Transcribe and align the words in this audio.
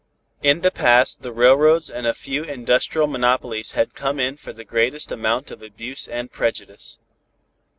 In 0.41 0.61
the 0.61 0.71
past 0.71 1.21
the 1.21 1.31
railroads 1.31 1.87
and 1.87 2.07
a 2.07 2.15
few 2.15 2.43
industrial 2.43 3.05
monopolies 3.05 3.73
had 3.73 3.93
come 3.93 4.19
in 4.19 4.35
for 4.35 4.51
the 4.51 4.65
greatest 4.65 5.11
amount 5.11 5.51
of 5.51 5.61
abuse 5.61 6.07
and 6.07 6.31
prejudice. 6.31 6.97